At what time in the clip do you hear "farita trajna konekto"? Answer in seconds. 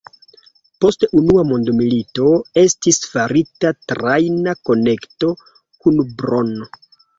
3.13-5.33